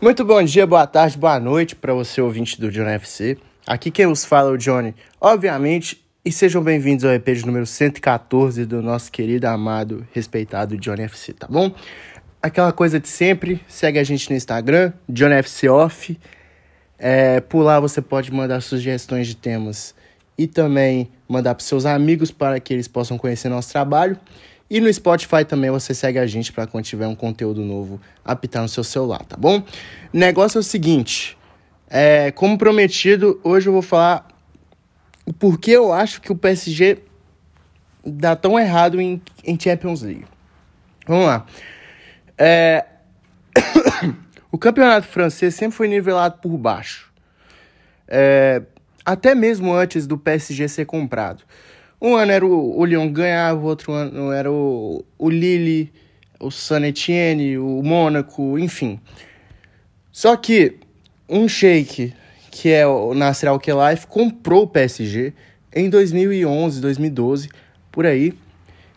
Muito 0.00 0.24
bom 0.24 0.42
dia, 0.42 0.66
boa 0.66 0.86
tarde, 0.86 1.16
boa 1.16 1.38
noite 1.38 1.76
para 1.76 1.94
você 1.94 2.20
ouvinte 2.20 2.60
do 2.60 2.70
Johnny 2.70 2.90
FC. 2.90 3.38
Aqui 3.64 3.92
quem 3.92 4.06
nos 4.06 4.24
fala 4.24 4.50
é 4.50 4.52
o 4.52 4.58
Johnny, 4.58 4.92
obviamente, 5.20 6.04
e 6.24 6.32
sejam 6.32 6.62
bem-vindos 6.62 7.04
ao 7.04 7.12
EP 7.12 7.26
de 7.28 7.46
número 7.46 7.64
114 7.64 8.66
do 8.66 8.82
nosso 8.82 9.10
querido, 9.10 9.46
amado, 9.46 10.06
respeitado 10.12 10.76
Johnny 10.76 11.04
FC, 11.04 11.32
tá 11.32 11.46
bom? 11.48 11.72
Aquela 12.42 12.72
coisa 12.72 12.98
de 12.98 13.08
sempre, 13.08 13.60
segue 13.68 13.98
a 13.98 14.04
gente 14.04 14.28
no 14.28 14.36
Instagram, 14.36 14.92
Johnny 15.08 15.36
FC 15.36 15.68
Off. 15.68 16.18
É, 16.98 17.40
por 17.40 17.62
lá 17.62 17.78
você 17.78 18.02
pode 18.02 18.32
mandar 18.32 18.60
sugestões 18.60 19.28
de 19.28 19.36
temas 19.36 19.94
e 20.36 20.48
também 20.48 21.08
mandar 21.28 21.54
para 21.54 21.64
seus 21.64 21.86
amigos 21.86 22.32
para 22.32 22.58
que 22.58 22.74
eles 22.74 22.88
possam 22.88 23.16
conhecer 23.16 23.48
nosso 23.48 23.70
trabalho. 23.70 24.18
E 24.68 24.80
no 24.80 24.92
Spotify 24.92 25.44
também 25.44 25.70
você 25.70 25.94
segue 25.94 26.18
a 26.18 26.26
gente 26.26 26.52
para 26.52 26.66
quando 26.66 26.84
tiver 26.84 27.06
um 27.06 27.14
conteúdo 27.14 27.62
novo 27.62 28.00
apitar 28.24 28.62
no 28.62 28.68
seu 28.68 28.82
celular, 28.82 29.24
tá 29.24 29.36
bom? 29.36 29.58
O 30.12 30.16
negócio 30.16 30.58
é 30.58 30.60
o 30.60 30.62
seguinte, 30.62 31.36
é, 31.88 32.30
como 32.30 32.56
prometido, 32.56 33.40
hoje 33.44 33.68
eu 33.68 33.72
vou 33.72 33.82
falar 33.82 34.26
o 35.26 35.32
porquê 35.32 35.72
eu 35.72 35.92
acho 35.92 36.20
que 36.20 36.32
o 36.32 36.36
PSG 36.36 36.98
dá 38.04 38.36
tão 38.36 38.58
errado 38.58 39.00
em, 39.00 39.20
em 39.44 39.58
Champions 39.58 40.02
League. 40.02 40.26
Vamos 41.06 41.26
lá. 41.26 41.46
É... 42.36 42.84
o 44.50 44.58
campeonato 44.58 45.06
francês 45.06 45.54
sempre 45.54 45.76
foi 45.76 45.88
nivelado 45.88 46.38
por 46.38 46.56
baixo. 46.58 47.12
É... 48.08 48.62
Até 49.04 49.34
mesmo 49.34 49.72
antes 49.72 50.06
do 50.06 50.16
PSG 50.16 50.68
ser 50.68 50.86
comprado. 50.86 51.42
Um 52.00 52.16
ano 52.16 52.32
era 52.32 52.44
o, 52.44 52.78
o 52.78 52.84
Lyon 52.84 53.10
ganhava, 53.10 53.60
o 53.60 53.64
outro 53.64 53.92
ano 53.92 54.32
era 54.32 54.50
o, 54.50 55.04
o 55.18 55.30
Lille, 55.30 55.92
o 56.38 56.50
San 56.50 56.84
Etienne, 56.86 57.58
o 57.58 57.82
Mônaco, 57.82 58.58
enfim. 58.58 59.00
Só 60.12 60.36
que 60.36 60.76
um 61.28 61.48
sheik, 61.48 62.12
que 62.50 62.70
é 62.70 62.86
o 62.86 63.14
Nasser 63.14 63.48
Al-Khelaifi, 63.48 64.06
comprou 64.06 64.64
o 64.64 64.66
PSG 64.66 65.32
em 65.74 65.88
2011, 65.88 66.80
2012, 66.80 67.48
por 67.90 68.06
aí. 68.06 68.34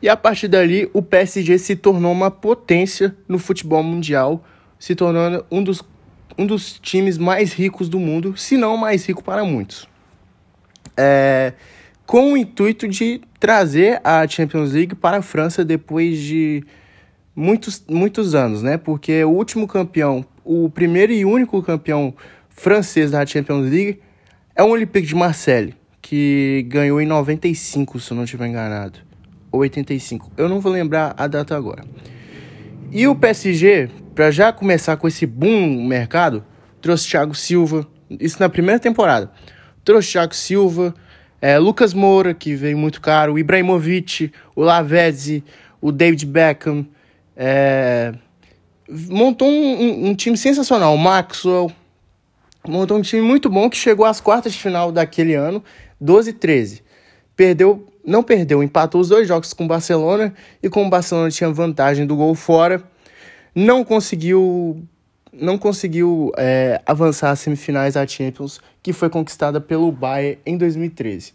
E 0.02 0.08
a 0.08 0.16
partir 0.16 0.48
dali, 0.48 0.90
o 0.94 1.02
PSG 1.02 1.58
se 1.58 1.76
tornou 1.76 2.12
uma 2.12 2.30
potência 2.30 3.16
no 3.28 3.40
futebol 3.40 3.82
mundial, 3.82 4.44
se 4.78 4.94
tornando 4.94 5.44
um 5.50 5.64
dos, 5.64 5.82
um 6.38 6.46
dos 6.46 6.78
times 6.80 7.18
mais 7.18 7.52
ricos 7.54 7.90
do 7.90 8.00
mundo, 8.00 8.38
se 8.38 8.58
não 8.58 8.78
mais 8.78 9.06
rico 9.06 9.24
para 9.24 9.44
muitos. 9.44 9.88
É, 10.96 11.54
com 12.08 12.32
o 12.32 12.38
intuito 12.38 12.88
de 12.88 13.20
trazer 13.38 14.00
a 14.02 14.26
Champions 14.26 14.72
League 14.72 14.96
para 14.96 15.18
a 15.18 15.22
França 15.22 15.64
depois 15.66 16.18
de 16.18 16.64
muitos, 17.36 17.84
muitos 17.88 18.34
anos, 18.34 18.64
né? 18.64 18.78
Porque 18.78 19.26
o 19.26 19.30
último 19.30 19.68
campeão, 19.68 20.26
o 20.44 20.70
primeiro 20.70 21.12
e 21.12 21.26
único 21.26 21.62
campeão 21.62 22.16
francês 22.50 23.12
da 23.12 23.26
Champions 23.26 23.70
League 23.70 24.00
é 24.56 24.64
o 24.64 24.70
Olympique 24.70 25.06
de 25.06 25.14
Marseille, 25.14 25.76
que 26.02 26.66
ganhou 26.70 27.02
em 27.02 27.06
95, 27.06 28.00
se 28.00 28.12
eu 28.12 28.16
não 28.16 28.24
estiver 28.24 28.48
enganado. 28.48 29.00
Ou 29.52 29.60
85. 29.60 30.32
Eu 30.38 30.48
não 30.48 30.62
vou 30.62 30.72
lembrar 30.72 31.14
a 31.18 31.28
data 31.28 31.58
agora. 31.58 31.84
E 32.90 33.06
o 33.06 33.16
PSG, 33.16 33.90
para 34.16 34.32
já 34.32 34.54
começar 34.54 34.96
com 34.96 35.10
esse 35.10 35.26
boom 35.26 35.76
no 35.76 35.84
mercado, 35.84 36.44
trouxe 36.82 37.10
Thiago 37.10 37.36
Silva, 37.36 37.86
isso 38.10 38.40
na 38.40 38.48
primeira 38.48 38.80
temporada. 38.80 39.30
Trouxe 39.84 40.14
Thiago 40.14 40.34
Silva, 40.34 40.96
é, 41.42 41.58
Lucas 41.58 41.94
Moura, 41.94 42.34
que 42.34 42.56
veio 42.56 42.78
muito 42.78 43.00
caro, 43.00 43.34
o 43.34 43.40
Ibrahimovic, 43.40 44.32
o 44.56 44.64
Lavezzi, 44.64 45.44
o 45.80 45.92
David 45.92 46.26
Beckham. 46.26 46.86
É, 47.36 48.14
montou 48.90 49.48
um, 49.48 49.52
um, 49.52 50.10
um, 50.10 50.16
time 50.16 50.38
sensacional, 50.38 50.96
o 50.96 50.98
Maxwell. 50.98 51.72
Montou 52.68 52.98
um 52.98 53.02
time 53.02 53.22
muito 53.22 53.50
bom 53.50 53.70
que 53.70 53.78
chegou 53.78 54.06
às 54.06 54.20
quartas 54.20 54.54
de 54.54 54.60
final 54.60 54.92
daquele 54.92 55.36
ano, 55.36 55.64
12 56.02 56.34
13. 56.34 56.84
Perdeu, 57.36 57.88
não 58.04 58.24
perdeu, 58.24 58.64
empatou 58.64 59.00
os 59.00 59.10
dois 59.10 59.28
jogos 59.28 59.54
com 59.54 59.66
o 59.66 59.68
Barcelona 59.68 60.34
e 60.62 60.70
como 60.70 60.88
o 60.88 60.90
Barcelona 60.90 61.30
tinha 61.30 61.52
vantagem 61.52 62.06
do 62.06 62.16
gol 62.16 62.34
fora, 62.34 62.84
não 63.54 63.84
conseguiu 63.84 64.84
não 65.32 65.58
conseguiu 65.58 66.32
é, 66.38 66.82
avançar 66.86 67.32
às 67.32 67.40
semifinais 67.40 67.94
da 67.96 68.06
Champions, 68.06 68.60
que 68.82 68.94
foi 68.94 69.10
conquistada 69.10 69.60
pelo 69.62 69.92
Bayern 69.92 70.40
em 70.46 70.58
2013. 70.58 71.34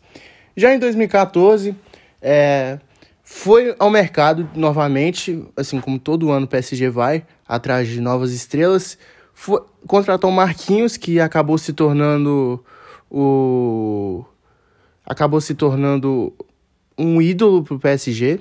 Já 0.56 0.74
em 0.74 0.78
2014, 0.78 1.74
é, 2.20 2.78
foi 3.22 3.74
ao 3.78 3.90
mercado 3.90 4.48
novamente, 4.54 5.42
assim 5.56 5.80
como 5.80 5.98
todo 5.98 6.30
ano 6.30 6.44
o 6.46 6.48
PSG 6.48 6.90
vai, 6.90 7.24
atrás 7.48 7.88
de 7.88 8.00
novas 8.00 8.32
estrelas. 8.32 8.98
Foi, 9.32 9.62
contratou 9.86 10.30
Marquinhos, 10.30 10.96
que 10.96 11.18
acabou 11.18 11.56
se 11.56 11.72
tornando 11.72 12.62
o. 13.10 14.24
acabou 15.04 15.40
se 15.40 15.54
tornando 15.54 16.32
um 16.98 17.22
ídolo 17.22 17.62
para 17.62 17.74
o 17.74 17.78
PSG. 17.78 18.40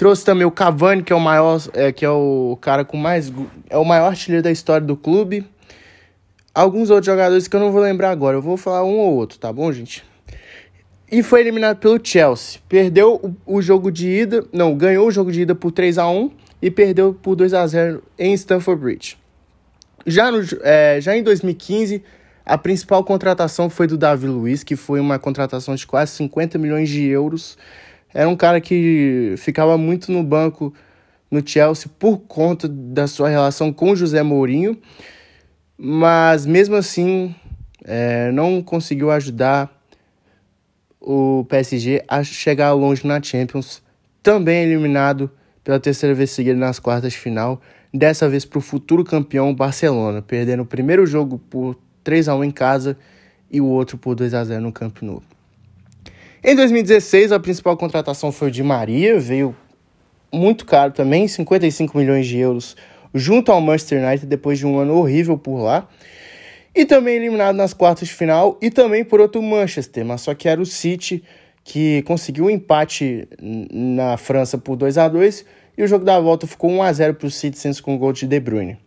Trouxe 0.00 0.24
também 0.24 0.46
o 0.46 0.50
Cavani, 0.50 1.02
que 1.02 1.12
é 1.12 1.16
o 1.16 1.20
maior, 1.20 1.60
é, 1.74 1.92
que 1.92 2.06
é 2.06 2.08
o 2.08 2.56
cara 2.58 2.86
com 2.86 2.96
mais. 2.96 3.30
É 3.68 3.76
o 3.76 3.84
maior 3.84 4.06
artilheiro 4.06 4.42
da 4.42 4.50
história 4.50 4.86
do 4.86 4.96
clube. 4.96 5.44
Alguns 6.54 6.88
outros 6.88 7.04
jogadores 7.04 7.46
que 7.46 7.54
eu 7.54 7.60
não 7.60 7.70
vou 7.70 7.82
lembrar 7.82 8.08
agora. 8.08 8.38
Eu 8.38 8.40
vou 8.40 8.56
falar 8.56 8.82
um 8.82 8.96
ou 8.96 9.14
outro, 9.14 9.38
tá 9.38 9.52
bom, 9.52 9.70
gente? 9.70 10.02
E 11.12 11.22
foi 11.22 11.40
eliminado 11.40 11.76
pelo 11.76 12.00
Chelsea. 12.02 12.62
Perdeu 12.66 13.36
o, 13.46 13.58
o 13.58 13.60
jogo 13.60 13.92
de 13.92 14.08
ida. 14.08 14.42
Não, 14.50 14.74
ganhou 14.74 15.06
o 15.06 15.10
jogo 15.10 15.30
de 15.30 15.42
ida 15.42 15.54
por 15.54 15.70
3 15.70 15.98
a 15.98 16.08
1 16.08 16.30
e 16.62 16.70
perdeu 16.70 17.12
por 17.12 17.36
2 17.36 17.52
a 17.52 17.66
0 17.66 18.02
em 18.18 18.32
Stamford 18.32 18.82
Bridge. 18.82 19.18
Já, 20.06 20.32
no, 20.32 20.40
é, 20.62 20.98
já 21.02 21.14
em 21.14 21.22
2015, 21.22 22.02
a 22.46 22.56
principal 22.56 23.04
contratação 23.04 23.68
foi 23.68 23.86
do 23.86 23.98
Davi 23.98 24.26
Luiz, 24.26 24.64
que 24.64 24.76
foi 24.76 24.98
uma 24.98 25.18
contratação 25.18 25.74
de 25.74 25.86
quase 25.86 26.12
50 26.12 26.56
milhões 26.56 26.88
de 26.88 27.06
euros 27.06 27.58
era 28.12 28.28
um 28.28 28.36
cara 28.36 28.60
que 28.60 29.34
ficava 29.38 29.78
muito 29.78 30.10
no 30.10 30.22
banco 30.22 30.72
no 31.30 31.46
Chelsea 31.46 31.90
por 31.98 32.18
conta 32.18 32.68
da 32.68 33.06
sua 33.06 33.28
relação 33.28 33.72
com 33.72 33.94
José 33.94 34.22
Mourinho, 34.22 34.76
mas 35.78 36.44
mesmo 36.44 36.74
assim 36.74 37.34
é, 37.84 38.30
não 38.32 38.62
conseguiu 38.62 39.10
ajudar 39.10 39.70
o 41.00 41.46
PSG 41.48 42.04
a 42.06 42.22
chegar 42.22 42.72
longe 42.72 43.06
na 43.06 43.22
Champions, 43.22 43.82
também 44.22 44.64
eliminado 44.64 45.30
pela 45.64 45.80
terceira 45.80 46.14
vez 46.14 46.30
seguida 46.30 46.58
nas 46.58 46.78
quartas 46.78 47.12
de 47.12 47.18
final, 47.18 47.60
dessa 47.92 48.28
vez 48.28 48.44
para 48.44 48.58
o 48.58 48.62
futuro 48.62 49.04
campeão 49.04 49.54
Barcelona, 49.54 50.20
perdendo 50.20 50.62
o 50.62 50.66
primeiro 50.66 51.06
jogo 51.06 51.38
por 51.38 51.78
3 52.04 52.28
a 52.28 52.34
1 52.34 52.44
em 52.44 52.50
casa 52.50 52.96
e 53.50 53.60
o 53.60 53.66
outro 53.66 53.96
por 53.96 54.14
2 54.14 54.34
a 54.34 54.44
0 54.44 54.60
no 54.60 54.72
Camp 54.72 55.00
Nou. 55.02 55.22
Em 56.42 56.54
2016, 56.54 57.32
a 57.32 57.38
principal 57.38 57.76
contratação 57.76 58.32
foi 58.32 58.48
o 58.48 58.50
Di 58.50 58.62
Maria, 58.62 59.20
veio 59.20 59.54
muito 60.32 60.64
caro 60.64 60.90
também, 60.90 61.28
55 61.28 61.98
milhões 61.98 62.26
de 62.26 62.38
euros, 62.38 62.76
junto 63.14 63.52
ao 63.52 63.60
Manchester 63.60 64.02
United 64.02 64.26
depois 64.26 64.58
de 64.58 64.66
um 64.66 64.78
ano 64.78 64.96
horrível 64.96 65.36
por 65.36 65.58
lá. 65.58 65.86
E 66.74 66.86
também 66.86 67.16
eliminado 67.16 67.56
nas 67.56 67.74
quartas 67.74 68.08
de 68.08 68.14
final 68.14 68.56
e 68.62 68.70
também 68.70 69.04
por 69.04 69.20
outro 69.20 69.42
Manchester, 69.42 70.02
mas 70.02 70.22
só 70.22 70.34
que 70.34 70.48
era 70.48 70.60
o 70.60 70.64
City 70.64 71.22
que 71.62 72.00
conseguiu 72.02 72.46
um 72.46 72.50
empate 72.50 73.28
na 73.70 74.16
França 74.16 74.56
por 74.56 74.76
2 74.76 74.96
a 74.96 75.08
2 75.08 75.44
e 75.76 75.82
o 75.82 75.86
jogo 75.86 76.06
da 76.06 76.18
volta 76.18 76.46
ficou 76.46 76.70
1 76.70 76.82
a 76.82 76.92
0 76.92 77.14
para 77.16 77.26
o 77.26 77.30
Citizens 77.30 77.82
com 77.82 77.94
o 77.94 77.98
gol 77.98 78.14
de 78.14 78.26
De 78.26 78.40
Bruyne. 78.40 78.78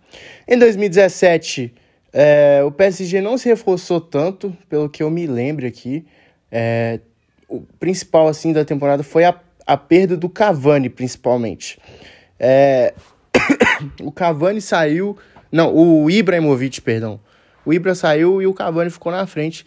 Em 0.47 0.57
2017, 0.57 1.71
é, 2.11 2.63
o 2.65 2.71
PSG 2.71 3.21
não 3.21 3.37
se 3.37 3.47
reforçou 3.47 4.01
tanto, 4.01 4.57
pelo 4.67 4.89
que 4.89 5.03
eu 5.03 5.11
me 5.11 5.27
lembro 5.27 5.67
aqui. 5.67 6.03
É, 6.51 6.99
principal 7.79 8.27
assim 8.27 8.53
da 8.53 8.65
temporada 8.65 9.03
foi 9.03 9.23
a, 9.23 9.35
a 9.65 9.77
perda 9.77 10.15
do 10.17 10.29
Cavani, 10.29 10.89
principalmente. 10.89 11.79
É... 12.39 12.93
o 14.01 14.11
Cavani 14.11 14.61
saiu. 14.61 15.17
Não, 15.51 15.73
o 15.73 16.09
Ibrahimovic, 16.09 16.81
perdão. 16.81 17.19
O 17.65 17.73
Ibra 17.73 17.95
saiu 17.95 18.41
e 18.41 18.47
o 18.47 18.53
Cavani 18.53 18.89
ficou 18.89 19.11
na 19.11 19.25
frente. 19.25 19.65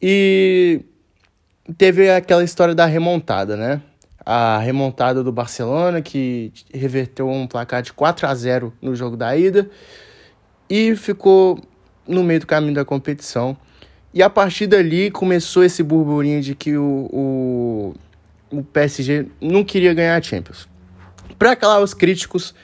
E 0.00 0.80
teve 1.76 2.10
aquela 2.10 2.42
história 2.42 2.74
da 2.74 2.86
remontada, 2.86 3.56
né? 3.56 3.82
A 4.24 4.58
remontada 4.58 5.22
do 5.22 5.32
Barcelona, 5.32 6.00
que 6.00 6.52
reverteu 6.72 7.28
um 7.28 7.46
placar 7.46 7.82
de 7.82 7.92
4 7.92 8.26
a 8.26 8.34
0 8.34 8.72
no 8.80 8.94
jogo 8.94 9.16
da 9.16 9.36
ida 9.36 9.68
e 10.70 10.94
ficou 10.96 11.60
no 12.06 12.22
meio 12.22 12.40
do 12.40 12.46
caminho 12.46 12.74
da 12.74 12.84
competição. 12.84 13.56
E 14.14 14.22
a 14.22 14.28
partir 14.28 14.66
dali 14.66 15.10
começou 15.10 15.64
esse 15.64 15.82
burburinho 15.82 16.42
de 16.42 16.54
que 16.54 16.76
o, 16.76 17.08
o, 17.12 17.94
o 18.58 18.62
PSG 18.62 19.26
não 19.40 19.64
queria 19.64 19.94
ganhar 19.94 20.16
a 20.16 20.22
Champions. 20.22 20.68
Para 21.38 21.56
calar 21.56 21.82
os 21.82 21.94
críticos, 21.94 22.54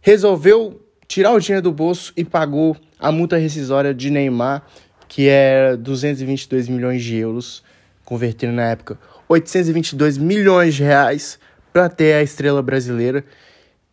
resolveu 0.00 0.80
tirar 1.06 1.32
o 1.32 1.38
dinheiro 1.38 1.62
do 1.62 1.72
bolso 1.72 2.12
e 2.16 2.24
pagou 2.24 2.76
a 2.98 3.12
multa 3.12 3.36
rescisória 3.36 3.94
de 3.94 4.10
Neymar, 4.10 4.62
que 5.08 5.28
era 5.28 5.76
222 5.76 6.68
milhões 6.68 7.02
de 7.02 7.16
euros, 7.16 7.62
convertendo 8.04 8.54
na 8.54 8.64
época 8.64 8.98
822 9.28 10.18
milhões 10.18 10.74
de 10.74 10.82
reais 10.82 11.38
para 11.72 11.88
ter 11.88 12.14
a 12.14 12.22
estrela 12.22 12.62
brasileira. 12.62 13.24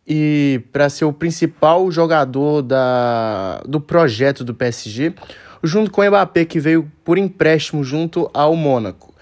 e 0.06 0.62
para 0.72 0.88
ser 0.88 1.04
o 1.04 1.12
principal 1.12 1.88
jogador 1.92 2.62
da, 2.62 3.62
do 3.64 3.80
projeto 3.80 4.42
do 4.42 4.52
PSG, 4.52 5.14
junto 5.62 5.90
com 5.90 6.00
o 6.00 6.06
Mbappé, 6.06 6.44
que 6.44 6.60
veio 6.60 6.90
por 7.04 7.18
empréstimo 7.18 7.84
junto 7.84 8.30
ao 8.32 8.54
Mônaco. 8.56 9.14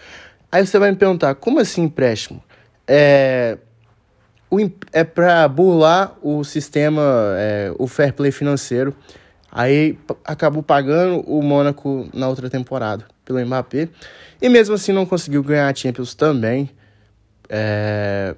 Aí 0.51 0.67
você 0.67 0.79
vai 0.79 0.91
me 0.91 0.97
perguntar, 0.97 1.35
como 1.35 1.61
assim 1.61 1.83
empréstimo? 1.83 2.43
É, 2.87 3.59
é 4.93 5.05
para 5.05 5.47
burlar 5.49 6.17
o 6.23 6.43
sistema, 6.43 7.03
é, 7.37 7.73
o 7.79 7.87
fair 7.87 8.13
play 8.15 8.31
financeiro. 8.31 8.95
Aí 9.51 9.99
acabou 10.25 10.63
pagando 10.63 11.21
o 11.21 11.43
Mônaco 11.43 12.09
na 12.15 12.29
outra 12.29 12.49
temporada 12.49 13.05
pelo 13.25 13.45
Mbappé. 13.45 13.89
E 14.41 14.49
mesmo 14.49 14.75
assim 14.75 14.93
não 14.93 15.05
conseguiu 15.05 15.43
ganhar 15.43 15.69
a 15.69 15.75
Champions 15.75 16.15
também. 16.15 16.71
É... 17.49 18.35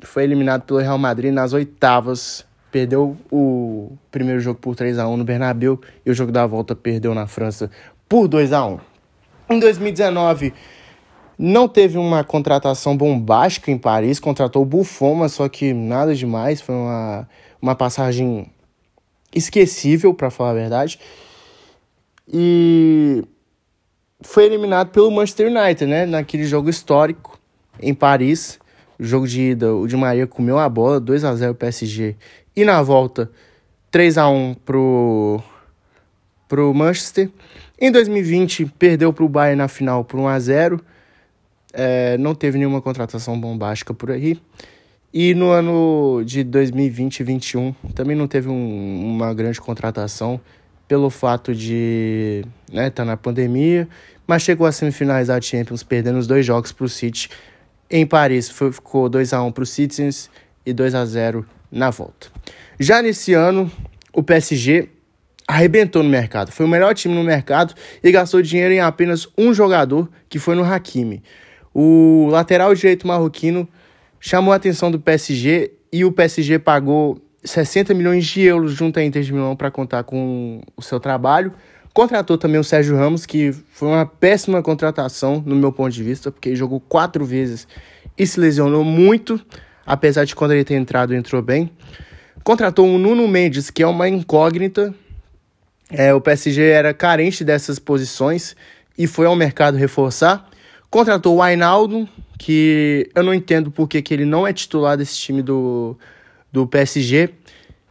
Foi 0.00 0.24
eliminado 0.24 0.62
pelo 0.62 0.78
Real 0.78 0.98
Madrid 0.98 1.32
nas 1.32 1.52
oitavas. 1.52 2.44
Perdeu 2.76 3.16
o 3.32 3.96
primeiro 4.10 4.38
jogo 4.38 4.60
por 4.60 4.76
3 4.76 4.98
a 4.98 5.08
1 5.08 5.16
no 5.16 5.24
Bernabéu 5.24 5.80
e 6.04 6.10
o 6.10 6.14
jogo 6.14 6.30
da 6.30 6.46
volta 6.46 6.76
perdeu 6.76 7.14
na 7.14 7.26
França 7.26 7.70
por 8.06 8.28
2 8.28 8.52
a 8.52 8.66
1 8.66 8.78
Em 9.48 9.58
2019, 9.58 10.52
não 11.38 11.66
teve 11.66 11.96
uma 11.96 12.22
contratação 12.22 12.94
bombástica 12.94 13.70
em 13.70 13.78
Paris, 13.78 14.20
contratou 14.20 14.60
o 14.60 14.66
Buffon, 14.66 15.14
mas 15.14 15.32
só 15.32 15.48
que 15.48 15.72
nada 15.72 16.14
demais, 16.14 16.60
foi 16.60 16.74
uma, 16.74 17.26
uma 17.62 17.74
passagem 17.74 18.52
esquecível, 19.34 20.12
para 20.12 20.28
falar 20.28 20.50
a 20.50 20.54
verdade. 20.54 21.00
E 22.30 23.24
foi 24.20 24.44
eliminado 24.44 24.90
pelo 24.90 25.10
Manchester 25.10 25.50
United, 25.50 25.86
né? 25.86 26.04
Naquele 26.04 26.44
jogo 26.44 26.68
histórico 26.68 27.40
em 27.80 27.94
Paris. 27.94 28.58
Jogo 29.00 29.26
de 29.26 29.50
ida, 29.50 29.74
o 29.74 29.86
Di 29.86 29.96
Maria 29.96 30.26
comeu 30.26 30.58
a 30.58 30.68
bola, 30.68 31.00
2 31.00 31.24
a 31.24 31.34
0 31.34 31.54
PSG. 31.54 32.16
E 32.56 32.64
na 32.64 32.82
volta, 32.82 33.30
3 33.90 34.16
a 34.16 34.28
1 34.30 34.54
pro 34.64 35.42
pro 36.48 36.72
Manchester. 36.72 37.28
Em 37.78 37.92
2020, 37.92 38.66
perdeu 38.78 39.12
para 39.12 39.24
o 39.24 39.28
Bayern 39.28 39.58
na 39.58 39.68
final 39.68 40.02
por 40.04 40.18
1 40.18 40.28
a 40.28 40.38
0. 40.38 40.80
É, 41.72 42.16
não 42.16 42.34
teve 42.34 42.56
nenhuma 42.56 42.80
contratação 42.80 43.38
bombástica 43.38 43.92
por 43.92 44.10
aí. 44.10 44.40
E 45.12 45.34
no 45.34 45.50
ano 45.50 46.22
de 46.24 46.42
2020 46.42 47.20
e 47.20 47.24
2021 47.24 47.72
também 47.94 48.16
não 48.16 48.26
teve 48.26 48.48
um, 48.48 49.14
uma 49.14 49.34
grande 49.34 49.60
contratação 49.60 50.40
pelo 50.88 51.10
fato 51.10 51.54
de 51.54 52.44
estar 52.68 52.80
né, 52.80 52.90
tá 52.90 53.04
na 53.04 53.16
pandemia, 53.16 53.88
mas 54.26 54.42
chegou 54.42 54.66
às 54.66 54.76
semifinais 54.76 55.28
da 55.28 55.40
Champions, 55.40 55.82
perdendo 55.82 56.18
os 56.18 56.26
dois 56.26 56.46
jogos 56.46 56.72
para 56.72 56.86
o 56.86 56.88
City 56.88 57.28
em 57.90 58.06
Paris. 58.06 58.48
Foi, 58.48 58.72
ficou 58.72 59.08
2 59.08 59.32
a 59.32 59.42
1 59.42 59.52
para 59.52 59.62
o 59.62 59.66
Citizens 59.66 60.30
e 60.64 60.72
2 60.72 60.94
a 60.94 61.04
0 61.04 61.46
na 61.70 61.90
volta. 61.90 62.28
Já 62.78 63.02
nesse 63.02 63.32
ano, 63.34 63.70
o 64.12 64.22
PSG 64.22 64.88
arrebentou 65.46 66.02
no 66.02 66.08
mercado. 66.08 66.50
Foi 66.50 66.66
o 66.66 66.68
melhor 66.68 66.94
time 66.94 67.14
no 67.14 67.22
mercado 67.22 67.74
e 68.02 68.10
gastou 68.10 68.42
dinheiro 68.42 68.74
em 68.74 68.80
apenas 68.80 69.28
um 69.38 69.54
jogador, 69.54 70.08
que 70.28 70.38
foi 70.38 70.54
no 70.54 70.64
Hakimi. 70.64 71.22
O 71.72 72.28
lateral 72.30 72.74
direito 72.74 73.06
marroquino 73.06 73.68
chamou 74.18 74.52
a 74.52 74.56
atenção 74.56 74.90
do 74.90 74.98
PSG 74.98 75.72
e 75.92 76.04
o 76.04 76.10
PSG 76.10 76.58
pagou 76.58 77.20
60 77.44 77.94
milhões 77.94 78.26
de 78.26 78.40
euros 78.42 78.72
junto 78.72 78.98
à 78.98 79.04
Inter 79.04 79.22
de 79.22 79.32
Milão 79.32 79.54
para 79.54 79.70
contar 79.70 80.02
com 80.02 80.60
o 80.76 80.82
seu 80.82 80.98
trabalho. 80.98 81.52
Contratou 81.94 82.36
também 82.36 82.60
o 82.60 82.64
Sérgio 82.64 82.96
Ramos, 82.96 83.24
que 83.24 83.52
foi 83.52 83.88
uma 83.88 84.04
péssima 84.04 84.62
contratação 84.62 85.42
no 85.46 85.54
meu 85.54 85.72
ponto 85.72 85.92
de 85.92 86.02
vista, 86.02 86.30
porque 86.30 86.54
jogou 86.54 86.80
quatro 86.80 87.24
vezes 87.24 87.66
e 88.18 88.26
se 88.26 88.38
lesionou 88.38 88.84
muito, 88.84 89.40
apesar 89.86 90.24
de 90.24 90.34
quando 90.34 90.52
ele 90.52 90.64
ter 90.64 90.74
entrado, 90.74 91.14
entrou 91.14 91.40
bem. 91.40 91.70
Contratou 92.42 92.86
o 92.86 92.98
Nuno 92.98 93.26
Mendes, 93.28 93.70
que 93.70 93.82
é 93.82 93.86
uma 93.86 94.08
incógnita. 94.08 94.94
É, 95.90 96.12
o 96.12 96.20
PSG 96.20 96.62
era 96.62 96.92
carente 96.92 97.44
dessas 97.44 97.78
posições 97.78 98.56
e 98.98 99.06
foi 99.06 99.26
ao 99.26 99.36
mercado 99.36 99.76
reforçar. 99.76 100.48
Contratou 100.90 101.36
o 101.36 101.42
Ainaldo, 101.42 102.08
que 102.38 103.08
eu 103.14 103.22
não 103.22 103.32
entendo 103.32 103.70
porque 103.70 104.02
que 104.02 104.12
ele 104.12 104.24
não 104.24 104.46
é 104.46 104.52
titular 104.52 104.96
desse 104.96 105.16
time 105.16 105.42
do, 105.42 105.96
do 106.52 106.66
PSG 106.66 107.30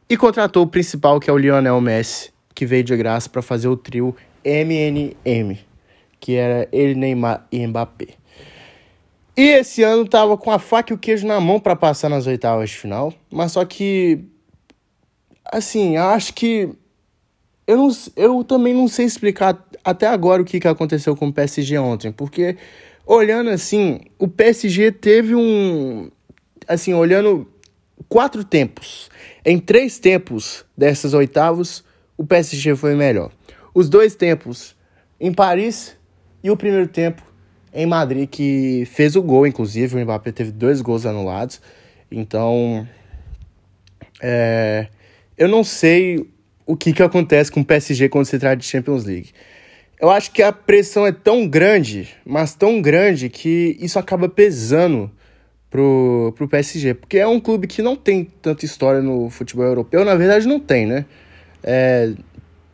e 0.10 0.18
contratou 0.18 0.64
o 0.64 0.68
principal, 0.68 1.20
que 1.20 1.30
é 1.30 1.34
o 1.34 1.38
Lionel 1.38 1.82
Messi, 1.82 2.32
que 2.54 2.66
veio 2.66 2.84
de 2.84 2.96
graça 2.96 3.30
para 3.30 3.42
fazer 3.42 3.68
o 3.68 3.76
trio 3.76 4.16
MNM, 4.44 5.58
que 6.20 6.36
era 6.36 6.68
ele, 6.72 6.96
Neymar 6.96 7.48
e 7.52 7.66
Mbappé. 7.66 8.10
E 9.38 9.42
esse 9.42 9.84
ano 9.84 10.08
tava 10.08 10.38
com 10.38 10.50
a 10.50 10.60
faca 10.60 10.94
e 10.94 10.96
o 10.96 10.98
queijo 10.98 11.28
na 11.28 11.40
mão 11.42 11.60
para 11.60 11.76
passar 11.76 12.08
nas 12.10 12.26
oitavas 12.26 12.70
de 12.70 12.78
final, 12.78 13.14
mas 13.30 13.52
só 13.52 13.66
que 13.66 14.24
assim, 15.52 15.98
acho 15.98 16.34
que 16.34 16.70
eu, 17.68 17.78
não, 17.78 17.90
eu 18.16 18.44
também 18.44 18.74
não 18.74 18.88
sei 18.88 19.06
explicar 19.06 19.68
até 19.84 20.08
agora 20.08 20.42
o 20.42 20.46
que, 20.46 20.60
que 20.60 20.68
aconteceu 20.68 21.16
com 21.16 21.28
o 21.28 21.34
PSG 21.34 21.78
ontem, 21.78 22.12
porque 22.12 22.56
olhando 23.06 23.50
assim, 23.50 24.00
o 24.18 24.28
PSG 24.28 24.92
teve 24.92 25.36
um 25.36 26.10
assim, 26.68 26.94
olhando 26.94 27.48
quatro 28.08 28.44
tempos. 28.44 29.10
Em 29.46 29.60
três 29.60 30.00
tempos 30.00 30.66
dessas 30.78 31.14
oitavas, 31.14 31.84
o 32.18 32.26
PSG 32.26 32.76
foi 32.76 32.96
melhor. 32.96 33.32
Os 33.74 33.90
dois 33.90 34.16
tempos 34.16 34.76
em 35.20 35.34
Paris 35.34 35.96
e 36.44 36.50
o 36.50 36.58
primeiro 36.58 36.88
tempo 36.88 37.22
em 37.75 37.86
Madrid, 37.86 38.27
que 38.30 38.86
fez 38.86 39.16
o 39.18 39.22
gol, 39.22 39.45
inclusive. 39.45 39.95
O 39.95 40.00
Mbappé 40.00 40.31
teve 40.31 40.51
dois 40.51 40.81
gols 40.81 41.06
anulados. 41.06 41.62
Então, 42.10 42.88
é, 44.22 44.88
eu 45.38 45.50
não 45.50 45.63
sei 45.63 46.25
o 46.66 46.75
que, 46.75 46.94
que 46.94 47.04
acontece 47.04 47.51
com 47.51 47.60
o 47.60 47.66
PSG 47.66 48.07
quando 48.07 48.25
se 48.25 48.39
trata 48.39 48.56
de 48.56 48.66
Champions 48.66 49.04
League. 49.04 49.31
Eu 50.00 50.10
acho 50.10 50.31
que 50.31 50.42
a 50.42 50.51
pressão 50.51 51.06
é 51.06 51.12
tão 51.12 51.48
grande, 51.48 52.10
mas 52.25 52.56
tão 52.56 52.81
grande, 52.81 53.30
que 53.30 53.77
isso 53.80 54.00
acaba 54.00 54.27
pesando 54.30 55.12
pro, 55.69 56.33
pro 56.36 56.48
PSG, 56.48 56.94
porque 56.94 57.18
é 57.18 57.27
um 57.27 57.39
clube 57.39 57.68
que 57.68 57.81
não 57.81 57.95
tem 57.95 58.24
tanta 58.42 58.66
história 58.66 59.01
no 59.01 59.30
futebol 59.30 59.66
europeu, 59.66 60.06
na 60.06 60.16
verdade 60.16 60.48
não 60.48 60.60
tem, 60.60 60.86
né? 60.86 61.06
É, 61.63 62.13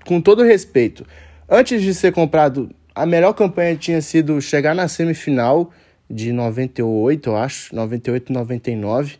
com 0.06 0.19
todo 0.19 0.44
respeito, 0.44 1.06
antes 1.50 1.81
de 1.81 1.94
ser 1.94 2.12
comprado, 2.12 2.69
a 2.94 3.06
melhor 3.06 3.34
campanha 3.34 3.76
tinha 3.76 4.02
sido 4.02 4.42
chegar 4.42 4.76
na 4.76 4.88
semifinal 4.88 5.72
de 6.10 6.32
98, 6.32 7.30
eu 7.30 7.38
acho, 7.38 7.76
98, 7.76 8.34
99. 8.34 9.18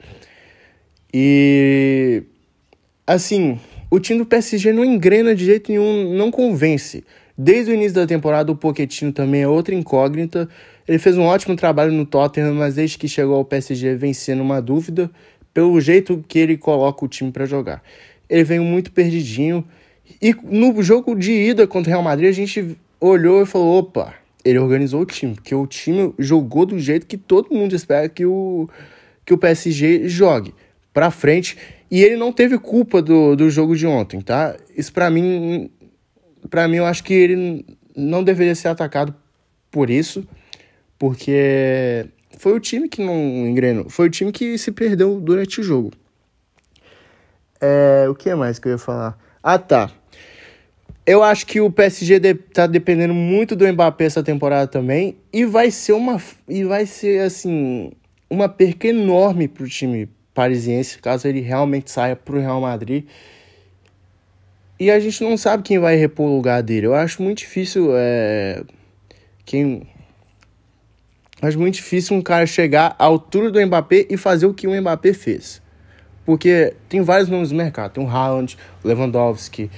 E 1.14 2.24
assim, 3.08 3.60
o 3.90 4.00
time 4.00 4.20
do 4.20 4.26
PSG 4.26 4.74
não 4.74 4.84
engrena 4.84 5.34
de 5.34 5.46
jeito 5.46 5.72
nenhum, 5.72 6.14
não 6.14 6.32
convence. 6.32 7.04
Desde 7.38 7.72
o 7.72 7.74
início 7.74 7.94
da 7.94 8.06
temporada, 8.06 8.52
o 8.52 8.56
Pochettino 8.56 9.12
também 9.12 9.42
é 9.42 9.48
outra 9.48 9.74
incógnita. 9.74 10.48
Ele 10.88 11.00
fez 11.00 11.18
um 11.18 11.24
ótimo 11.24 11.56
trabalho 11.56 11.92
no 11.92 12.06
Tottenham, 12.06 12.54
mas 12.54 12.76
desde 12.76 12.98
que 12.98 13.08
chegou 13.08 13.36
ao 13.36 13.46
PSG 13.46 13.96
vem 13.96 14.14
sendo 14.14 14.44
uma 14.44 14.62
dúvida 14.62 15.10
pelo 15.54 15.80
jeito 15.80 16.24
que 16.28 16.40
ele 16.40 16.58
coloca 16.58 17.04
o 17.06 17.08
time 17.08 17.32
para 17.32 17.46
jogar. 17.46 17.82
Ele 18.30 18.44
veio 18.44 18.64
muito 18.64 18.92
perdidinho. 18.92 19.66
E 20.22 20.36
no 20.44 20.82
jogo 20.84 21.16
de 21.16 21.32
ida 21.32 21.66
contra 21.66 21.90
o 21.90 21.94
Real 21.94 22.04
Madrid, 22.04 22.30
a 22.30 22.34
gente 22.34 22.78
olhou 23.02 23.42
e 23.42 23.46
falou: 23.46 23.80
opa, 23.80 24.14
ele 24.46 24.60
organizou 24.60 25.02
o 25.02 25.06
time, 25.06 25.36
porque 25.36 25.54
o 25.54 25.68
time 25.68 26.14
jogou 26.18 26.66
do 26.66 26.80
jeito 26.80 27.06
que 27.06 27.18
todo 27.18 27.54
mundo 27.54 27.76
espera 27.76 28.08
que 28.08 28.26
o, 28.26 28.70
que 29.26 29.34
o 29.34 29.38
PSG 29.38 30.08
jogue 30.08 30.54
para 30.94 31.12
frente. 31.12 31.58
E 31.90 32.02
ele 32.02 32.16
não 32.16 32.32
teve 32.32 32.58
culpa 32.58 33.02
do, 33.02 33.36
do 33.36 33.50
jogo 33.50 33.76
de 33.76 33.86
ontem, 33.86 34.22
tá? 34.22 34.56
Isso 34.78 34.94
para 34.94 35.10
mim, 35.10 35.70
para 36.50 36.66
mim 36.68 36.78
eu 36.78 36.86
acho 36.86 37.04
que 37.04 37.14
ele 37.14 37.66
não 37.94 38.24
deveria 38.24 38.56
ser 38.56 38.70
atacado 38.70 39.14
por 39.70 39.90
isso 39.90 40.26
porque 41.02 42.06
foi 42.38 42.54
o 42.54 42.60
time 42.60 42.88
que 42.88 43.04
não 43.04 43.16
engrenou, 43.48 43.90
foi 43.90 44.06
o 44.06 44.10
time 44.12 44.32
que 44.32 44.56
se 44.56 44.72
perdeu 44.72 45.20
durante 45.20 45.60
o 45.60 45.64
jogo. 45.64 45.92
É, 47.60 48.06
o 48.08 48.14
que 48.14 48.36
mais 48.36 48.60
que 48.60 48.68
eu 48.68 48.74
ia 48.74 48.78
falar? 48.78 49.18
Ah, 49.42 49.58
tá. 49.58 49.90
Eu 51.12 51.22
acho 51.22 51.46
que 51.46 51.60
o 51.60 51.70
PSG 51.70 52.20
de, 52.22 52.34
tá 52.34 52.66
dependendo 52.66 53.14
muito 53.14 53.54
do 53.54 53.68
Mbappé 53.68 54.06
essa 54.06 54.24
temporada 54.24 54.66
também 54.66 55.18
e 55.34 55.44
vai 55.44 55.70
ser 55.70 55.92
uma 55.92 56.22
e 56.48 56.64
vai 56.64 56.86
ser 56.86 57.20
assim 57.20 57.92
uma 58.30 58.48
perca 58.48 58.88
enorme 58.88 59.46
pro 59.50 59.68
time 59.68 60.08
parisiense 60.34 61.00
caso 61.00 61.28
ele 61.28 61.42
realmente 61.42 61.92
saia 61.92 62.16
pro 62.16 62.40
Real 62.40 62.62
Madrid. 62.62 63.04
E 64.80 64.90
a 64.90 65.02
gente 65.02 65.22
não 65.22 65.36
sabe 65.36 65.64
quem 65.64 65.78
vai 65.80 65.98
repor 65.98 66.30
o 66.30 66.36
lugar 66.38 66.64
dele. 66.64 66.86
Eu 66.86 66.96
acho 66.96 67.22
muito 67.22 67.40
difícil 67.40 67.90
é, 67.94 68.64
quem 69.44 69.86
Acho 71.42 71.60
muito 71.60 71.74
difícil 71.74 72.16
um 72.16 72.22
cara 72.22 72.46
chegar 72.46 72.96
à 72.98 73.04
altura 73.04 73.52
do 73.52 73.60
Mbappé 73.60 74.08
e 74.10 74.16
fazer 74.16 74.46
o 74.46 74.54
que 74.54 74.66
o 74.66 74.82
Mbappé 74.82 75.12
fez. 75.12 75.62
Porque 76.26 76.74
tem 76.88 77.02
vários 77.02 77.28
nomes 77.28 77.52
no 77.52 77.58
mercado. 77.58 77.92
Tem 77.92 78.02
o 78.02 78.08
Haaland, 78.08 78.58
o 78.82 78.88
Lewandowski, 78.88 79.70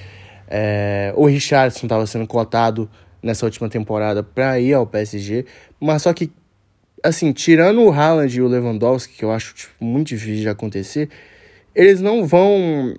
é, 0.48 1.12
o 1.16 1.26
Richardson 1.26 1.86
estava 1.86 2.06
sendo 2.06 2.26
cotado 2.26 2.88
nessa 3.22 3.46
última 3.46 3.68
temporada 3.68 4.22
para 4.22 4.58
ir 4.60 4.74
ao 4.74 4.86
PSG. 4.86 5.46
Mas 5.80 6.02
só 6.02 6.12
que 6.12 6.30
assim, 7.04 7.32
tirando 7.32 7.82
o 7.82 7.92
Haaland 7.92 8.34
e 8.34 8.40
o 8.40 8.48
Lewandowski, 8.48 9.14
que 9.14 9.24
eu 9.24 9.30
acho 9.30 9.54
tipo, 9.54 9.84
muito 9.84 10.08
difícil 10.08 10.40
de 10.40 10.48
acontecer, 10.48 11.10
eles 11.74 12.00
não 12.00 12.26
vão. 12.26 12.94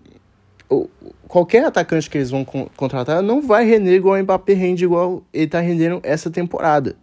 Qualquer 1.28 1.66
atacante 1.66 2.10
que 2.10 2.18
eles 2.18 2.30
vão 2.30 2.46
contratar 2.46 3.22
não 3.22 3.42
vai 3.42 3.66
render 3.66 3.96
igual 3.96 4.16
o 4.16 4.24
Mbappé 4.24 4.54
rende, 4.54 4.84
igual 4.86 5.24
ele 5.34 5.48
tá 5.48 5.60
rendendo 5.60 6.00
essa 6.04 6.30
temporada. 6.30 6.96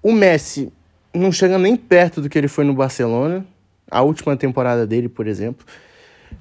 O 0.00 0.12
Messi 0.12 0.72
não 1.12 1.32
chega 1.32 1.58
nem 1.58 1.76
perto 1.76 2.20
do 2.20 2.28
que 2.28 2.38
ele 2.38 2.48
foi 2.48 2.64
no 2.64 2.72
Barcelona, 2.72 3.44
a 3.90 4.02
última 4.02 4.36
temporada 4.36 4.86
dele, 4.86 5.08
por 5.08 5.26
exemplo. 5.26 5.66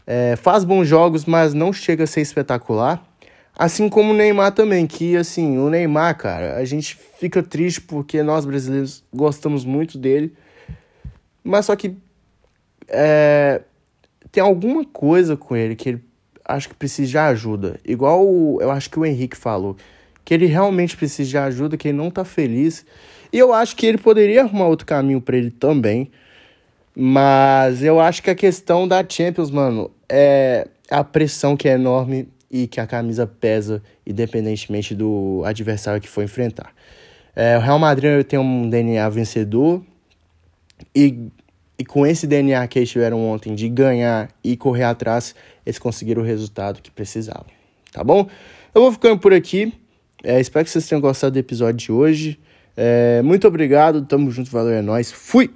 É, 0.06 0.36
faz 0.36 0.64
bons 0.64 0.86
jogos, 0.86 1.26
mas 1.26 1.54
não 1.54 1.72
chega 1.74 2.04
a 2.04 2.08
ser 2.08 2.22
espetacular. 2.22 3.06
Assim 3.58 3.90
como 3.90 4.14
o 4.14 4.16
Neymar 4.16 4.52
também, 4.52 4.86
que 4.86 5.18
assim, 5.18 5.58
o 5.58 5.70
Neymar, 5.70 6.16
cara, 6.18 6.58
a 6.58 6.66
gente 6.66 6.96
fica 7.20 7.42
triste 7.42 7.82
porque 7.82 8.22
nós 8.22 8.46
brasileiros 8.46 9.04
gostamos 9.12 9.66
muito 9.66 9.98
dele, 9.98 10.32
mas 11.44 11.66
só 11.66 11.76
que 11.76 11.98
é, 12.88 13.62
tem 14.32 14.44
alguma 14.44 14.86
coisa 14.86 15.36
com 15.36 15.56
ele 15.56 15.76
que 15.76 15.90
ele 15.90 16.04
acho 16.46 16.70
que 16.70 16.76
precisa 16.76 17.10
de 17.10 17.18
ajuda. 17.18 17.80
Igual 17.84 18.26
o, 18.26 18.60
eu 18.62 18.72
acho 18.72 18.90
que 18.90 19.00
o 19.00 19.06
Henrique 19.06 19.36
falou, 19.36 19.76
que 20.24 20.34
ele 20.34 20.46
realmente 20.46 20.96
precisa 20.96 21.30
de 21.30 21.38
ajuda, 21.38 21.78
que 21.78 21.88
ele 21.88 21.98
não 21.98 22.10
tá 22.10 22.24
feliz. 22.24 22.86
E 23.34 23.40
eu 23.40 23.52
acho 23.54 23.76
que 23.76 23.86
ele 23.86 23.98
poderia 23.98 24.42
arrumar 24.42 24.68
outro 24.68 24.86
caminho 24.86 25.20
para 25.20 25.36
ele 25.36 25.52
também. 25.52 26.12
Mas 27.00 27.84
eu 27.84 28.00
acho 28.00 28.24
que 28.24 28.30
a 28.32 28.34
questão 28.34 28.88
da 28.88 29.06
Champions, 29.08 29.52
mano, 29.52 29.92
é 30.10 30.68
a 30.90 31.04
pressão 31.04 31.56
que 31.56 31.70
é 31.70 31.74
enorme 31.74 32.28
e 32.50 32.66
que 32.66 32.80
a 32.80 32.88
camisa 32.88 33.28
pesa, 33.28 33.84
independentemente 34.04 34.96
do 34.96 35.44
adversário 35.46 36.02
que 36.02 36.10
for 36.10 36.24
enfrentar. 36.24 36.74
É, 37.36 37.56
o 37.56 37.62
Real 37.62 37.78
Madrid 37.78 38.26
tem 38.26 38.40
um 38.40 38.68
DNA 38.68 39.08
vencedor 39.10 39.84
e, 40.96 41.30
e 41.78 41.86
com 41.86 42.04
esse 42.04 42.26
DNA 42.26 42.68
que 42.68 42.80
eles 42.80 42.90
tiveram 42.90 43.24
ontem 43.30 43.54
de 43.54 43.70
ganhar 43.70 44.32
e 44.44 44.58
correr 44.58 44.86
atrás, 44.86 45.36
eles 45.64 45.78
conseguiram 45.78 46.24
o 46.24 46.26
resultado 46.26 46.82
que 46.82 46.90
precisavam. 46.90 47.46
Tá 47.92 48.04
bom? 48.04 48.28
Eu 48.74 48.82
vou 48.82 48.92
ficando 48.92 49.20
por 49.20 49.36
aqui. 49.36 49.72
É, 50.24 50.40
espero 50.40 50.66
que 50.66 50.72
vocês 50.72 50.88
tenham 50.88 51.00
gostado 51.00 51.34
do 51.34 51.38
episódio 51.38 51.76
de 51.76 51.92
hoje. 51.92 52.40
É, 52.76 53.22
muito 53.22 53.48
obrigado, 53.48 54.04
tamo 54.04 54.32
junto, 54.32 54.50
valeu, 54.50 54.74
é 54.74 54.82
nóis. 54.82 55.12
Fui! 55.12 55.52